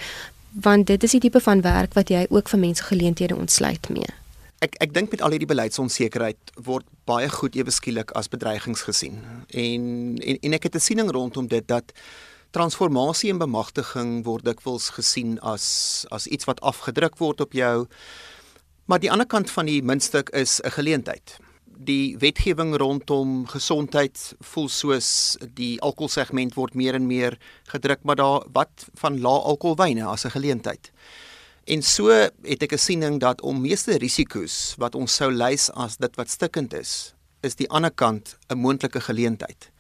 Want 0.51 0.88
dit 0.88 1.04
is 1.04 1.12
die 1.12 1.19
tipe 1.19 1.39
van 1.39 1.62
werk 1.62 1.94
wat 1.94 2.09
jy 2.09 2.25
ook 2.30 2.50
vir 2.50 2.59
mense 2.59 2.83
geleenthede 2.83 3.36
ontsluit 3.36 3.89
mee 3.89 4.22
ek 4.63 4.77
ek 4.83 4.94
dink 4.95 5.12
met 5.12 5.21
al 5.21 5.36
hierdie 5.36 5.50
beleidsonsekerheid 5.50 6.54
word 6.68 6.88
baie 7.10 7.30
goed 7.30 7.56
ewe 7.60 7.71
skielik 7.74 8.13
as 8.19 8.31
bedreigings 8.31 8.86
gesien. 8.88 9.19
En 9.50 9.83
en 10.18 10.39
en 10.39 10.54
ek 10.57 10.69
het 10.69 10.75
'n 10.75 10.88
siening 10.88 11.10
rondom 11.12 11.48
dit 11.48 11.68
dat 11.68 11.92
transformasie 12.54 13.31
en 13.33 13.42
bemagtiging 13.42 14.24
word 14.25 14.45
dikwels 14.45 14.89
gesien 14.98 15.39
as 15.42 16.06
as 16.12 16.27
iets 16.27 16.45
wat 16.45 16.62
afgedruk 16.62 17.18
word 17.18 17.42
op 17.42 17.54
jou. 17.54 17.87
Maar 18.85 18.99
die 18.99 19.11
ander 19.11 19.28
kant 19.28 19.52
van 19.52 19.66
die 19.66 19.81
muntstuk 19.81 20.30
is 20.30 20.61
'n 20.61 20.71
geleentheid. 20.78 21.37
Die 21.66 22.18
wetgewing 22.18 22.76
rondom 22.78 23.47
gesondheid 23.47 24.35
voel 24.40 24.69
soos 24.69 25.37
die 25.54 25.81
alkoholsegment 25.81 26.54
word 26.54 26.73
meer 26.73 26.94
en 26.94 27.07
meer 27.07 27.37
gedruk, 27.68 28.04
maar 28.04 28.16
daar 28.16 28.44
wat 28.54 28.85
van 28.94 29.19
lae 29.21 29.40
alkoholwyne 29.40 30.06
as 30.06 30.26
'n 30.26 30.30
geleentheid. 30.30 30.92
En 31.63 31.79
so 31.81 32.11
het 32.11 32.63
ek 32.63 32.73
'n 32.73 32.77
siening 32.77 33.19
dat 33.19 33.41
om 33.41 33.61
meeste 33.61 33.97
risiko's 33.97 34.75
wat 34.77 34.95
ons 34.95 35.15
sou 35.15 35.31
lys 35.31 35.71
as 35.71 35.95
dit 35.97 36.15
wat 36.15 36.29
stikkend 36.29 36.73
is, 36.73 37.13
is 37.41 37.55
die 37.55 37.69
ander 37.69 37.91
kant 37.91 38.37
'n 38.49 38.57
moontlike 38.57 38.99
geleentheid. 38.99 39.71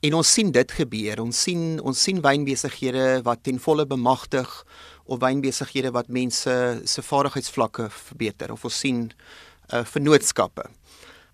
En 0.00 0.14
ons 0.14 0.32
sien 0.32 0.50
dit 0.52 0.72
gebeur. 0.72 1.20
Ons 1.20 1.42
sien 1.42 1.80
ons 1.80 2.02
sien 2.02 2.20
wynbesighede 2.20 3.22
wat 3.22 3.42
ten 3.42 3.58
volle 3.58 3.86
bemagtig 3.86 4.66
of 5.04 5.20
wynbesighede 5.20 5.90
wat 5.90 6.08
mense 6.08 6.80
se 6.84 7.02
vaardigheidsvlakke 7.02 7.88
verbeter 7.90 8.52
of 8.52 8.64
ons 8.64 8.78
sien 8.78 9.12
uh, 9.72 9.84
vennootskappe. 9.84 10.64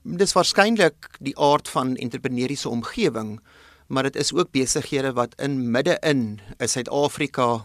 Dis 0.02 0.32
waarskynlik 0.32 1.10
die 1.20 1.38
aard 1.38 1.68
van 1.68 1.96
entrepreneursiese 1.96 2.68
omgewing, 2.68 3.40
maar 3.88 4.02
dit 4.02 4.16
is 4.16 4.32
ook 4.32 4.50
besighede 4.50 5.12
wat 5.12 5.34
in 5.40 5.70
midde-in 5.70 6.40
in 6.58 6.68
Suid-Afrika 6.68 7.64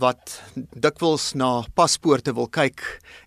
wat 0.00 0.36
dikwels 0.54 1.32
na 1.38 1.64
paspoorte 1.76 2.34
wil 2.36 2.48
kyk 2.52 2.82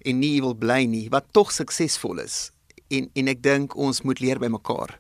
en 0.05 0.19
nie 0.21 0.39
wil 0.43 0.55
bly 0.57 0.83
nie, 0.89 1.07
wat 1.13 1.31
tog 1.33 1.51
suksesvol 1.55 2.21
is. 2.23 2.49
En 2.89 3.09
en 3.15 3.31
ek 3.31 3.41
dink 3.45 3.75
ons 3.77 4.03
moet 4.05 4.21
leer 4.21 4.41
by 4.41 4.49
mekaar. 4.51 4.97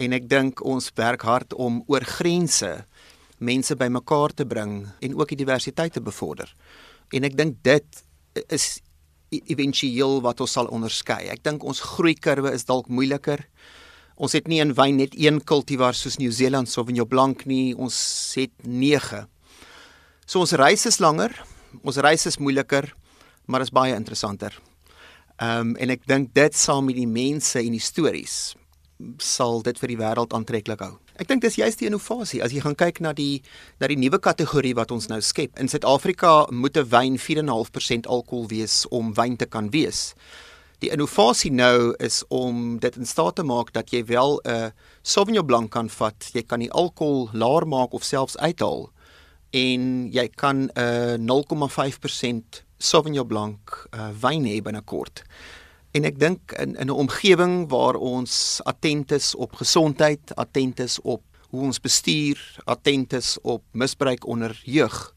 En 0.00 0.12
ek 0.16 0.28
dink 0.28 0.62
ons 0.66 0.90
werk 0.98 1.22
hard 1.22 1.54
om 1.54 1.82
oor 1.86 2.04
grense 2.18 2.72
mense 3.44 3.76
bymekaar 3.76 4.32
te 4.34 4.46
bring 4.46 4.84
en 5.02 5.16
ook 5.18 5.34
die 5.34 5.42
diversiteit 5.42 5.92
te 5.92 6.02
bevorder. 6.02 6.48
En 7.12 7.26
ek 7.26 7.36
dink 7.36 7.60
dit 7.66 8.04
is 8.48 8.80
e-, 9.30 9.42
éventueel 9.52 10.20
wat 10.24 10.40
ons 10.40 10.56
sal 10.56 10.70
onderskei. 10.72 11.26
Ek 11.32 11.44
dink 11.44 11.64
ons 11.64 11.82
groeikurwe 11.94 12.54
is 12.54 12.66
dalk 12.68 12.88
moeiliker. 12.88 13.44
Ons 14.14 14.36
het 14.38 14.48
nie 14.48 14.62
in 14.62 14.74
wyn 14.78 15.00
net 15.02 15.14
een 15.18 15.40
kultivar 15.42 15.96
soos 15.98 16.20
New 16.22 16.32
Zealand 16.32 16.70
Sauvignon 16.70 17.08
Blanc 17.10 17.46
nie, 17.50 17.74
ons 17.74 17.96
het 18.38 18.54
9 18.62 19.26
So 20.24 20.40
ons 20.40 20.54
reis 20.56 20.86
is 20.88 21.00
langer, 21.04 21.34
ons 21.84 22.00
reis 22.00 22.22
is 22.26 22.38
moeiliker, 22.40 22.88
maar 23.44 23.60
is 23.60 23.72
baie 23.74 23.92
interessanter. 23.92 24.56
Ehm 25.36 25.74
um, 25.74 25.76
en 25.76 25.90
ek 25.90 26.06
dink 26.08 26.30
dit 26.32 26.54
saam 26.56 26.86
met 26.88 26.96
die 26.96 27.10
mense 27.10 27.58
en 27.60 27.74
die 27.74 27.82
stories 27.82 28.54
sal 29.18 29.60
dit 29.66 29.76
vir 29.82 29.90
die 29.90 29.98
wêreld 29.98 30.32
aantreklik 30.32 30.80
hou. 30.80 30.94
Ek 31.20 31.28
dink 31.28 31.42
dis 31.42 31.58
juist 31.58 31.82
die 31.82 31.88
innovasie. 31.90 32.40
As 32.40 32.54
jy 32.54 32.62
gaan 32.62 32.78
kyk 32.78 33.02
na 33.04 33.12
die 33.12 33.42
na 33.82 33.90
die 33.90 33.98
nuwe 34.00 34.20
kategorie 34.22 34.72
wat 34.78 34.94
ons 34.94 35.10
nou 35.10 35.20
skep. 35.20 35.58
In 35.60 35.68
Suid-Afrika 35.68 36.46
moet 36.50 36.78
'n 36.78 36.88
wyn 36.88 37.18
4.5% 37.18 38.06
alkohol 38.06 38.48
wees 38.48 38.86
om 38.90 39.12
wyn 39.12 39.36
te 39.36 39.46
kan 39.46 39.70
wees. 39.70 40.14
Die 40.80 40.90
innovasie 40.90 41.52
nou 41.52 41.94
is 41.98 42.24
om 42.28 42.78
dit 42.78 42.96
in 42.96 43.06
staat 43.06 43.36
te 43.36 43.42
maak 43.42 43.72
dat 43.72 43.90
jy 43.90 44.04
wel 44.04 44.40
'n 44.44 44.72
Sauvignon 45.02 45.46
Blanc 45.46 45.70
kan 45.70 45.88
vat. 45.88 46.30
Jy 46.32 46.42
kan 46.42 46.60
die 46.60 46.72
alkohol 46.72 47.28
laer 47.32 47.66
maak 47.66 47.92
of 47.92 48.04
selfs 48.04 48.38
uithaal 48.38 48.93
en 49.54 50.08
jy 50.12 50.28
kan 50.34 50.68
'n 50.74 51.24
0,5% 51.24 52.64
Sauvignon 52.78 53.26
Blanc 53.26 53.88
uh, 53.94 54.10
wyn 54.20 54.44
hê 54.44 54.60
binnekort. 54.62 55.22
En 55.94 56.04
ek 56.04 56.18
dink 56.18 56.52
in 56.58 56.74
in 56.76 56.90
'n 56.90 57.00
omgewing 57.04 57.68
waar 57.70 57.94
ons 57.94 58.60
attent 58.64 59.12
is 59.12 59.34
op 59.34 59.54
gesondheid, 59.54 60.34
attent 60.34 60.80
is 60.80 61.00
op 61.00 61.22
hoe 61.50 61.62
ons 61.62 61.80
bestuur, 61.80 62.38
attent 62.64 63.12
is 63.12 63.38
op 63.42 63.62
misbruik 63.72 64.26
onder 64.26 64.60
jeug, 64.64 65.14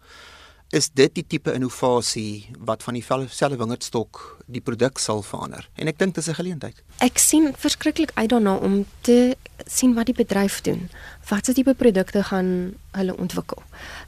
is 0.76 0.90
dit 0.92 1.14
die 1.16 1.24
tipe 1.24 1.54
innovasie 1.56 2.50
wat 2.60 2.84
van 2.84 2.98
dieselfde 2.98 3.58
wingerdstok 3.58 4.20
die 4.52 4.62
produk 4.62 5.00
sal 5.00 5.22
verander. 5.24 5.68
En 5.76 5.88
ek 5.88 6.00
dink 6.00 6.16
dit 6.16 6.24
is 6.24 6.30
'n 6.30 6.40
geleentheid. 6.40 6.84
Ek 7.00 7.18
sien 7.18 7.54
verskriklik 7.56 8.12
uit 8.16 8.30
daarna 8.30 8.56
om 8.56 8.86
te 9.02 9.36
sien 9.66 9.94
wat 9.94 10.06
die 10.06 10.16
bedryf 10.16 10.62
doen. 10.62 10.90
Watse 11.30 11.54
tipe 11.54 11.74
produkte 11.74 12.24
gaan 12.24 12.76
hulle 12.92 13.18
ontwikkel? 13.18 13.64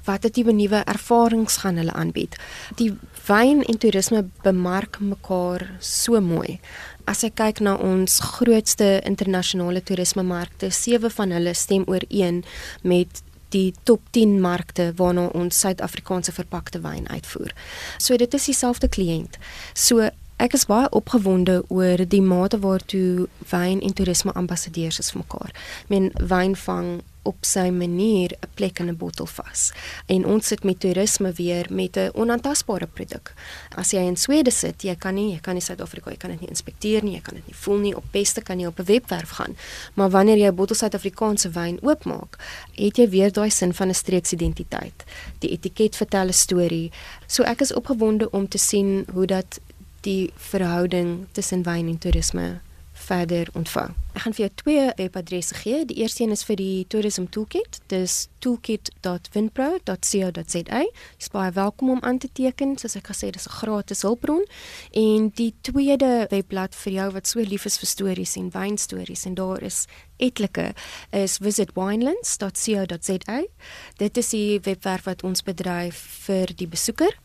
Watter 0.06 0.32
tipe 0.32 0.52
nuwe 0.52 0.84
ervarings 0.86 1.58
gaan 1.58 1.76
hulle 1.76 1.94
aanbied? 1.94 2.36
Die 2.76 2.94
wyn 3.28 3.64
en 3.64 3.78
toerisme 3.78 4.30
bemark 4.44 5.00
mekaar 5.00 5.66
so 5.80 6.22
mooi. 6.22 6.60
As 7.06 7.24
ek 7.24 7.36
kyk 7.36 7.60
na 7.60 7.76
ons 7.76 8.20
grootste 8.20 9.02
internasionale 9.08 9.82
toerismemarkte, 9.84 10.70
sewe 10.72 11.10
van 11.10 11.32
hulle 11.32 11.54
stem 11.54 11.84
ooreen 11.88 12.44
met 12.82 13.24
die 13.56 13.74
top 13.84 14.02
10 14.12 14.40
markte 14.42 14.92
waarna 14.96 15.28
ons 15.38 15.60
Suid-Afrikaanse 15.60 16.32
verpakte 16.32 16.82
wyn 16.82 17.08
uitvoer. 17.10 17.54
So 17.98 18.18
dit 18.18 18.34
is 18.34 18.50
dieselfde 18.52 18.88
kliënt. 18.88 19.38
So 19.74 20.10
ek 20.40 20.56
is 20.56 20.66
baie 20.70 20.90
opgewonde 20.96 21.62
oor 21.68 22.06
die 22.08 22.22
mate 22.24 22.60
waartoe 22.64 23.28
wyn 23.52 23.82
en 23.82 23.94
toerisme 23.94 24.34
ambassadeurs 24.40 25.00
is 25.00 25.12
vir 25.12 25.24
mekaar. 25.26 25.56
Ek 25.84 25.90
meen 25.94 26.12
wyn 26.20 26.56
vang 26.56 27.00
op 27.30 27.46
sy 27.46 27.70
manier 27.70 28.32
'n 28.34 28.50
plek 28.54 28.80
in 28.80 28.90
'n 28.90 28.98
bottel 28.98 29.26
vas. 29.26 29.72
En 30.06 30.26
ons 30.26 30.48
sit 30.48 30.64
met 30.64 30.80
toerisme 30.80 31.32
weer 31.32 31.66
met 31.70 31.98
'n 31.98 32.12
onaantastbare 32.14 32.88
produk. 32.88 33.34
As 33.76 33.92
jy 33.92 34.00
in 34.00 34.18
Swede 34.18 34.52
sit, 34.52 34.82
jy 34.82 34.96
kan 34.96 35.14
nie, 35.14 35.32
jy 35.32 35.40
kan 35.40 35.54
nie 35.54 35.62
Suid-Afrika, 35.62 36.10
jy 36.10 36.18
kan 36.18 36.30
dit 36.30 36.40
nie 36.40 36.50
inspekteer 36.50 37.04
nie, 37.04 37.14
jy 37.14 37.22
kan 37.22 37.36
dit 37.36 37.48
nie 37.48 37.56
voel 37.56 37.78
nie. 37.78 37.96
Op 37.96 38.04
beste 38.12 38.42
kan 38.42 38.60
jy 38.60 38.68
op 38.68 38.80
'n 38.80 38.86
webwerf 38.86 39.30
gaan. 39.30 39.56
Maar 39.94 40.10
wanneer 40.10 40.38
jy 40.38 40.48
'n 40.48 40.56
bottel 40.56 40.76
Suid-Afrikaanse 40.76 41.50
wyn 41.50 41.80
oopmaak, 41.82 42.38
het 42.76 42.98
jy 42.98 43.10
weer 43.10 43.32
daai 43.32 43.50
sin 43.50 43.74
van 43.74 43.88
'n 43.88 43.94
streeksidentiteit. 43.94 45.04
Die 45.40 45.50
etiket 45.50 45.96
vertel 45.96 46.28
'n 46.28 46.34
storie. 46.34 46.92
So 47.28 47.44
ek 47.44 47.62
is 47.62 47.74
opgewonde 47.74 48.32
om 48.32 48.48
te 48.48 48.58
sien 48.58 49.06
hoe 49.14 49.26
dat 49.26 49.60
die 50.02 50.32
verhouding 50.36 51.28
tussen 51.32 51.64
wyn 51.64 51.88
en 51.88 51.98
toerisme 51.98 52.60
verder 53.10 53.50
ontvang. 53.58 53.96
Ek 54.14 54.24
gaan 54.26 54.36
vir 54.38 54.46
jou 54.46 54.52
twee 54.64 54.86
webadresse 55.00 55.58
gee. 55.64 55.84
Die 55.90 56.00
eerste 56.04 56.24
een 56.24 56.36
is 56.36 56.46
vir 56.48 56.60
die 56.60 56.86
Tourism 56.92 57.26
Toolkit. 57.34 57.82
Dis 57.92 58.28
toolkit.winpro.co.za. 58.40 60.80
Jy 60.80 60.88
is 61.20 61.30
baie 61.34 61.52
welkom 61.52 61.90
om 61.90 62.00
aan 62.02 62.18
te 62.18 62.30
teken. 62.32 62.78
Soos 62.78 62.96
ek 62.96 63.08
gesê 63.12 63.30
dis 63.32 63.48
'n 63.48 63.58
gratis 63.62 64.02
hulpbron. 64.02 64.46
En 64.92 65.30
die 65.36 65.54
tweede 65.62 66.28
webblad 66.30 66.76
vir 66.76 66.94
jou 66.94 67.12
wat 67.12 67.28
so 67.28 67.40
lief 67.40 67.66
is 67.66 67.78
vir 67.78 67.88
stories 67.88 68.36
en 68.36 68.52
wynstories 68.52 69.26
en 69.26 69.34
daar 69.34 69.62
is 69.62 69.88
etlike 70.20 70.74
is 71.10 71.38
visitwinelands.co.za. 71.38 73.44
Dit 73.98 74.18
is 74.18 74.30
die 74.30 74.60
webwerf 74.64 75.04
wat 75.04 75.24
ons 75.24 75.44
bedryf 75.44 75.96
vir 76.26 76.46
die 76.56 76.68
besoeker. 76.68 77.18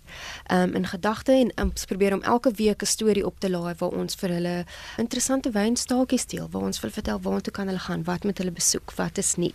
Um 0.52 0.74
in 0.78 0.86
gedagte 0.86 1.32
en 1.32 1.50
ons 1.58 1.84
probeer 1.90 2.14
om 2.14 2.22
elke 2.22 2.50
week 2.50 2.82
'n 2.82 2.86
storie 2.86 3.26
op 3.26 3.40
te 3.40 3.50
laai 3.50 3.74
waar 3.78 3.90
ons 3.90 4.14
vir 4.14 4.30
hulle 4.30 4.64
interessante 4.96 5.50
wynstaaltjies 5.50 6.26
deel, 6.26 6.48
waar 6.50 6.62
ons 6.62 6.80
wil 6.80 6.90
vertel 6.90 7.20
waartoe 7.20 7.52
kan 7.52 7.66
hulle 7.66 7.78
gaan, 7.78 8.04
wat 8.04 8.24
moet 8.24 8.38
hulle 8.38 8.50
besoek, 8.50 8.92
wat 8.94 9.18
is 9.18 9.34
nie. 9.34 9.54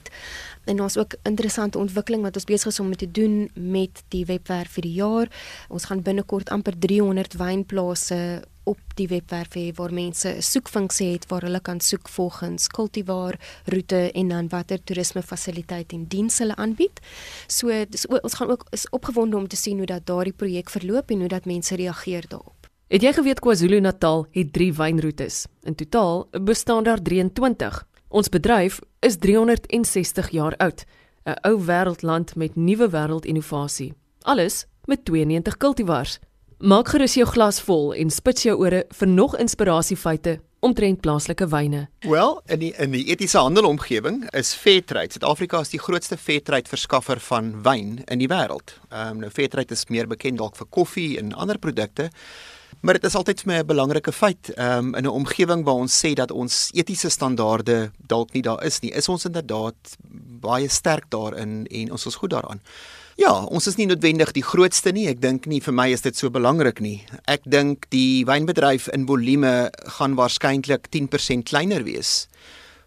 En 0.66 0.82
ons 0.82 0.98
ook 0.98 1.14
interessante 1.24 1.49
ontwikkeling 1.58 2.22
wat 2.22 2.36
ons 2.36 2.46
besig 2.46 2.68
is 2.68 2.80
om 2.80 2.96
te 2.96 3.12
doen 3.12 3.50
met 3.54 4.04
die 4.10 4.26
webwerf 4.26 4.72
vir 4.78 4.82
die 4.82 4.94
jaar. 4.94 5.28
Ons 5.70 5.86
gaan 5.86 6.02
binnekort 6.02 6.50
amper 6.50 6.78
300 6.80 7.34
wynplase 7.34 8.42
op 8.70 8.80
die 8.96 9.08
webwerf 9.08 9.56
hê 9.58 9.72
waar 9.76 9.94
mense 9.94 10.30
'n 10.30 10.42
soekfunksie 10.42 11.12
het 11.14 11.26
waar 11.28 11.42
hulle 11.42 11.60
kan 11.60 11.80
soek 11.80 12.10
volgens 12.10 12.68
kultivar, 12.68 13.40
roete 13.66 14.12
en 14.12 14.28
dan 14.28 14.48
watter 14.48 14.84
toerisme 14.84 15.22
fasiliteite 15.22 15.96
en 15.96 16.06
dienste 16.08 16.44
hulle 16.44 16.56
aanbied. 16.56 17.00
So 17.48 17.86
dis, 17.90 18.08
ons 18.08 18.34
gaan 18.34 18.50
ook 18.50 18.66
is 18.70 18.90
opgewonde 18.90 19.38
om 19.38 19.48
te 19.48 19.56
sien 19.56 19.78
hoe 19.78 19.86
dat 19.86 20.06
daardie 20.06 20.34
projek 20.34 20.70
verloop 20.70 21.10
en 21.10 21.20
hoe 21.20 21.28
dat 21.28 21.46
mense 21.46 21.76
reageer 21.76 22.26
daarop. 22.28 22.60
Het 22.88 23.02
jy 23.02 23.14
geweet 23.14 23.40
KwaZulu-Natal 23.40 24.28
het 24.32 24.54
3 24.54 24.74
wynroetes? 24.74 25.46
In 25.64 25.76
totaal 25.76 26.28
bestaan 26.32 26.84
daar 26.84 27.02
23. 27.02 27.88
Ons 28.10 28.30
bedryf 28.30 28.80
is 29.00 29.18
360 29.18 30.30
jaar 30.30 30.56
oud, 30.58 30.86
'n 31.26 31.40
ou 31.42 31.66
wêreldland 31.66 32.36
met 32.36 32.56
nuwe 32.56 32.90
wêreldinnovasie. 32.90 33.94
Alles 34.22 34.66
met 34.86 35.06
92 35.06 35.58
kultivars. 35.58 36.20
Maak 36.58 36.88
gerus 36.88 37.14
jou 37.14 37.28
glas 37.28 37.62
vol 37.62 37.94
en 37.94 38.10
spits 38.10 38.44
jou 38.44 38.58
ore 38.60 38.86
vir 38.90 39.08
nog 39.08 39.38
inspirasiefeite 39.38 40.40
omtrent 40.60 41.00
plaaslike 41.02 41.48
wyne. 41.48 41.88
Wel, 42.00 42.42
in 42.46 42.60
die 42.60 42.72
in 42.78 42.92
die 42.92 43.06
etiese 43.14 43.40
handelomgewing 43.40 44.26
is 44.36 44.54
Fairtrade. 44.54 45.16
Suid-Afrika 45.16 45.62
is 45.64 45.72
die 45.72 45.80
grootste 45.80 46.18
Fairtrade 46.18 46.68
verskaffer 46.68 47.20
van 47.30 47.54
wyn 47.64 48.02
in 48.12 48.20
die 48.20 48.28
wêreld. 48.28 48.76
Ehm 48.90 49.16
um, 49.16 49.24
nou 49.24 49.32
Fairtrade 49.32 49.74
is 49.74 49.88
meer 49.88 50.08
bekend 50.08 50.38
dalk 50.42 50.60
vir 50.60 50.68
koffie 50.70 51.18
en 51.20 51.34
ander 51.34 51.60
produkte. 51.60 52.10
Maar 52.80 52.96
dit 52.96 53.04
is 53.04 53.16
altyd 53.16 53.42
vir 53.42 53.52
my 53.52 53.58
'n 53.60 53.66
belangrike 53.66 54.12
feit, 54.12 54.50
ehm 54.56 54.78
um, 54.78 54.96
in 54.96 55.04
'n 55.04 55.08
omgewing 55.22 55.64
waar 55.64 55.82
ons 55.84 56.06
sê 56.06 56.14
dat 56.14 56.32
ons 56.32 56.70
etiese 56.74 57.10
standaarde 57.10 57.92
dalk 58.08 58.34
nie 58.34 58.42
daar 58.42 58.64
is 58.64 58.80
nie, 58.80 58.92
is 58.92 59.10
ons 59.10 59.26
inderdaad 59.26 59.76
baie 60.40 60.70
sterk 60.70 61.10
daarin 61.10 61.68
en 61.68 61.92
ons 61.92 62.06
is 62.06 62.16
goed 62.16 62.30
daaraan. 62.30 62.62
Ja, 63.16 63.44
ons 63.44 63.68
is 63.68 63.76
nie 63.76 63.86
noodwendig 63.86 64.32
die 64.32 64.44
grootste 64.44 64.92
nie. 64.92 65.08
Ek 65.08 65.22
dink 65.22 65.46
nie 65.46 65.60
vir 65.62 65.74
my 65.74 65.90
is 65.92 66.02
dit 66.02 66.16
so 66.16 66.30
belangrik 66.30 66.80
nie. 66.80 67.04
Ek 67.28 67.42
dink 67.44 67.90
die 67.90 68.26
wynbedryf 68.26 68.88
in 68.88 69.06
volume 69.06 69.72
gaan 69.98 70.16
waarskynlik 70.16 70.88
10% 70.90 71.44
kleiner 71.44 71.84
wees. 71.84 72.28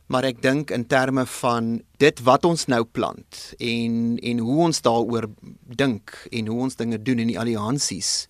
Maar 0.06 0.24
ek 0.24 0.40
dink 0.42 0.70
in 0.70 0.86
terme 0.86 1.26
van 1.26 1.82
dit 1.98 2.20
wat 2.24 2.44
ons 2.44 2.66
nou 2.66 2.84
plant 2.84 3.54
en 3.58 4.18
en 4.22 4.38
hoe 4.38 4.58
ons 4.62 4.80
daaroor 4.80 5.28
dink 5.66 6.16
en 6.30 6.46
hoe 6.46 6.60
ons 6.60 6.76
dinge 6.76 7.02
doen 7.02 7.18
in 7.18 7.28
die 7.28 7.38
alliansies 7.38 8.26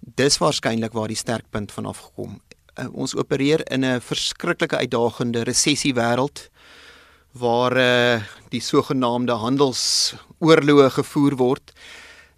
dis 0.00 0.38
waarskynlik 0.38 0.92
waar 0.92 1.08
die 1.08 1.16
sterkpunt 1.16 1.72
vanaf 1.72 1.98
gekom. 1.98 2.40
Uh, 2.76 2.88
ons 2.92 3.14
opereer 3.14 3.62
in 3.70 3.84
'n 3.84 4.00
verskriklike 4.00 4.76
uitdagende 4.76 5.42
resessie 5.44 5.94
wêreld 5.94 6.50
waar 7.32 7.76
uh, 7.76 8.22
die 8.48 8.60
sogenaamde 8.60 9.32
handelsoorloë 9.32 10.90
gevoer 10.90 11.36
word. 11.36 11.72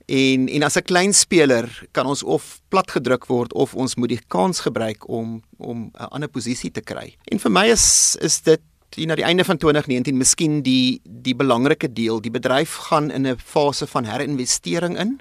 En 0.07 0.49
en 0.49 0.63
as 0.63 0.77
'n 0.77 0.83
klein 0.83 1.15
speler 1.15 1.87
kan 1.93 2.07
ons 2.07 2.23
of 2.23 2.61
platgedruk 2.69 3.27
word 3.27 3.53
of 3.53 3.75
ons 3.75 3.95
moet 3.95 4.09
die 4.09 4.25
kans 4.29 4.61
gebruik 4.61 5.09
om 5.09 5.43
om 5.57 5.91
'n 5.95 6.09
ander 6.11 6.29
posisie 6.29 6.71
te 6.71 6.81
kry. 6.81 7.17
En 7.25 7.39
vir 7.39 7.51
my 7.51 7.67
is 7.67 8.17
is 8.21 8.41
dit 8.41 8.61
die 8.97 9.07
na 9.07 9.15
die 9.15 9.25
einde 9.25 9.45
van 9.45 9.59
2019 9.59 10.17
miskien 10.17 10.63
die 10.63 11.01
die 11.05 11.35
belangrike 11.35 11.93
deel. 11.93 12.21
Die 12.21 12.31
bedryf 12.31 12.75
gaan 12.89 13.11
in 13.11 13.27
'n 13.27 13.37
fase 13.37 13.87
van 13.87 14.05
herinvestering 14.05 14.99
in. 14.99 15.21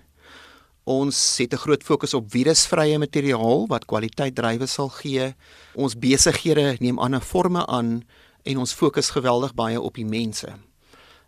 Ons 0.88 1.38
het 1.38 1.54
'n 1.54 1.58
groot 1.58 1.84
fokus 1.84 2.14
op 2.14 2.32
virusvrye 2.32 2.98
materiaal 2.98 3.68
wat 3.68 3.86
kwaliteit 3.86 4.36
drywe 4.36 4.66
sal 4.66 4.90
gee. 4.90 5.36
Ons 5.76 5.96
besighede 5.96 6.78
neem 6.80 7.00
ander 7.00 7.22
forme 7.22 7.66
aan 7.66 8.04
en 8.44 8.58
ons 8.58 8.74
fokus 8.74 9.10
geweldig 9.10 9.54
baie 9.54 9.82
op 9.82 9.96
die 9.96 10.06
mense. 10.06 10.48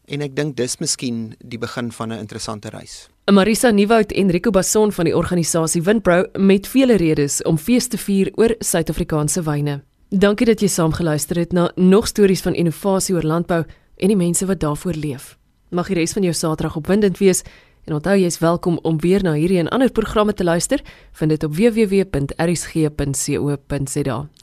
En 0.05 0.21
ek 0.21 0.35
dink 0.35 0.55
dis 0.55 0.77
miskien 0.77 1.35
die 1.39 1.57
begin 1.57 1.91
van 1.91 2.09
'n 2.11 2.19
interessante 2.19 2.69
reis. 2.69 3.09
Marisa 3.31 3.71
Nieuwoud 3.71 4.11
en 4.11 4.29
Rico 4.29 4.49
Basson 4.49 4.91
van 4.91 5.05
die 5.05 5.15
organisasie 5.15 5.81
Windpro 5.81 6.23
met 6.33 6.67
vele 6.67 6.95
redes 6.95 7.43
om 7.43 7.57
fees 7.57 7.87
te 7.87 7.97
vier 7.97 8.31
oor 8.35 8.55
Suid-Afrikaanse 8.59 9.41
wyne. 9.41 9.83
Dankie 10.09 10.45
dat 10.45 10.59
jy 10.59 10.67
saamgeluister 10.67 11.37
het 11.37 11.51
na 11.51 11.71
nog 11.75 12.07
stories 12.07 12.41
van 12.41 12.53
innovasie 12.53 13.15
oor 13.15 13.23
landbou 13.23 13.65
en 13.97 14.07
die 14.07 14.17
mense 14.17 14.45
wat 14.45 14.59
daarvoor 14.59 14.93
leef. 14.93 15.37
Mag 15.69 15.87
die 15.87 15.99
res 15.99 16.13
van 16.13 16.23
jou 16.23 16.33
Saterdag 16.33 16.75
opwindend 16.75 17.17
wees. 17.17 17.43
En 17.89 17.95
onthou 17.95 18.13
jy 18.19 18.27
is 18.29 18.37
welkom 18.37 18.75
om 18.85 18.99
weer 19.01 19.23
na 19.25 19.31
hierdie 19.33 19.57
en 19.57 19.71
ander 19.73 19.89
programme 19.89 20.33
te 20.37 20.43
luister. 20.45 20.83
Vind 21.17 21.33
dit 21.33 21.43
op 21.43 21.55
www.rsg.co.za. 21.57 22.29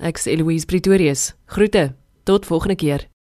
Ek 0.02 0.18
is 0.18 0.26
Eloise 0.26 0.66
Pretorius. 0.66 1.34
Groete. 1.46 1.94
Tot 2.26 2.46
volgende 2.46 2.74
keer. 2.74 3.06